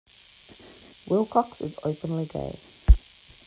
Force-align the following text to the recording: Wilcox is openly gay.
Wilcox 1.05 1.61
is 1.61 1.77
openly 1.83 2.25
gay. 2.25 2.57